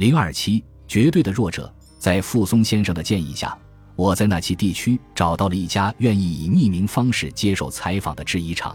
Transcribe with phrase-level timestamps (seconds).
[0.00, 3.54] 零二七绝对的弱者，在傅松先生的建议下，
[3.94, 8.74] 我在那期地区找到了一家愿意以匿名方式接受采访的制衣厂。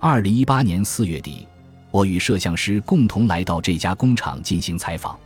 [0.00, 1.46] 二零一八年四月底，
[1.92, 5.16] 我与摄像师共同来到这家工厂进行采访。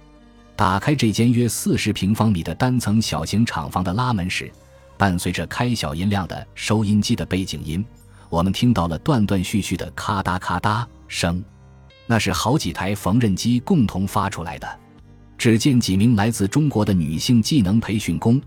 [0.54, 4.53] 打开这间约四十平方米的单层小型厂房的拉门时，
[4.99, 7.83] 伴随着开小音量的收音机的背景音，
[8.28, 11.42] 我们听到了断断续续的咔嗒咔嗒声，
[12.04, 14.81] 那是好几台缝纫机共同发出来的。
[15.43, 18.41] 只见几名来自中国的女性技能培训工，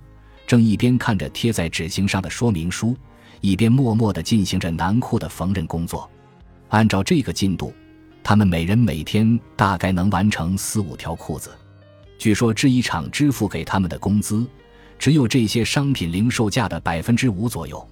[0.47, 2.95] 正一边看着贴在纸型上的说明书，
[3.41, 6.09] 一边默默地进行着男裤的缝纫工作。
[6.69, 7.73] 按照这个进度，
[8.23, 11.51] 他们每人每天大概能完成四五条裤子。
[12.17, 14.47] 据说制衣厂支付给他们的工资，
[14.97, 17.85] 只有这些商品零售价的百分之五左右。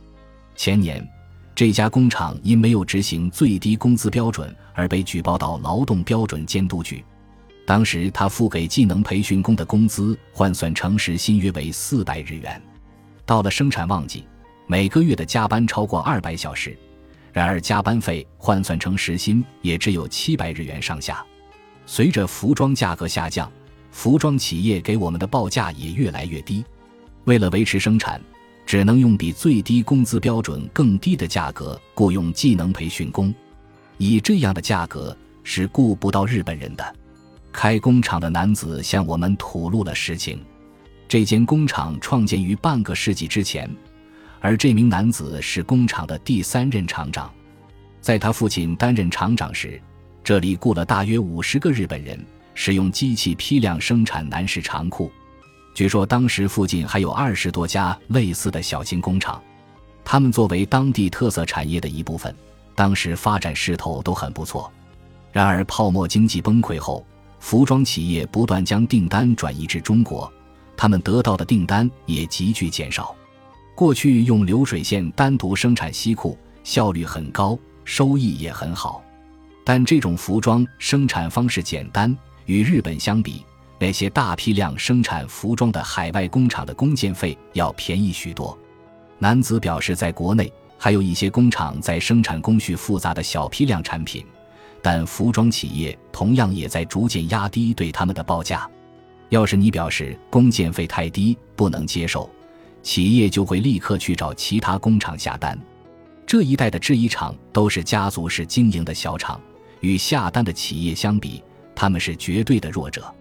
[0.55, 1.05] 前年，
[1.53, 7.03] 这家工厂因没有执行最低工资标准而被举报到劳动标准监督局。
[7.65, 12.61] 当时他付给技能培训工的工资换算成时薪约为四百日元。
[13.25, 14.25] 到了生产旺季，
[14.67, 16.77] 每个月的加班超过二百小时，
[17.31, 21.25] 然而加班费换算成时薪也只有七百日元上下。
[21.85, 23.49] 随着服装价格下降，
[23.91, 26.65] 服装企业给我们的报价也越来越低。
[27.23, 28.19] 为了维持生产，
[28.65, 33.33] 只能用比最低工资标准更低的价格雇佣技能培训工，
[33.97, 36.95] 以这样的价格是雇不到日本人的。
[37.53, 40.43] 开工厂的男子向我们吐露了实情：
[41.07, 43.69] 这间工厂创建于半个世纪之前，
[44.41, 47.31] 而这名男子是工厂的第三任厂长。
[48.01, 49.79] 在他父亲担任厂长时，
[50.23, 52.19] 这里雇了大约五十个日本人，
[52.55, 55.09] 使用机器批量生产男士长裤。
[55.73, 59.41] 据说当时附近还有二十多家类似的小型工厂，
[60.03, 62.35] 他们作为当地特色产业的一部分，
[62.75, 64.69] 当时发展势头都很不错。
[65.31, 67.05] 然而泡沫经济崩溃后，
[67.43, 70.31] 服装企业不断将订单转移至中国，
[70.77, 73.13] 他们得到的订单也急剧减少。
[73.75, 79.03] 过去用流水线单独生产西裤，效率很高，收益也很好。
[79.65, 83.45] 但这种服装生产方式简单，与日本相比，
[83.77, 88.57] 那些大批量生产服装的海外工厂的工件费要便宜许多。
[89.19, 94.25] 男子表示，在国内还有一些工厂在生产工序复杂的小批量产品。
[94.83, 98.69] 但服装企业同样也在逐渐压低对他们的报价。
[99.29, 102.29] 要是你表示工件费太低不能接受，
[102.83, 105.57] 企业就会立刻去找其他工厂下单。
[106.27, 109.39] 这一代的制衣厂都是家族式经营的小厂，
[109.79, 111.41] 与下单的企业相比，
[111.73, 113.11] 他们是绝对的弱者。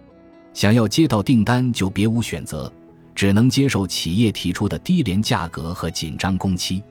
[0.53, 2.71] 想要接到订单就别无选择，
[3.15, 6.83] 只能接受企业提出的低廉价格和紧张工期，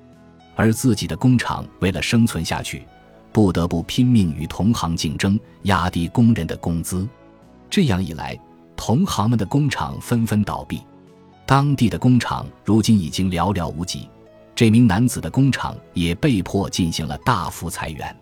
[0.55, 2.83] 而自己的工厂为了生存下去。
[3.31, 7.07] 不得不拼命与同行竞争，压低工人的工资。
[7.69, 8.37] 这样一来，
[8.75, 10.81] 同行们的工厂纷纷倒闭，
[11.45, 14.09] 当地的工厂如今已经寥寥无几。
[14.53, 18.15] 这名男子的工厂也被迫进行了大幅裁员。